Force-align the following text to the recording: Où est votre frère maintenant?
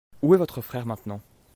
Où 0.23 0.33
est 0.33 0.37
votre 0.39 0.61
frère 0.63 0.87
maintenant? 0.87 1.21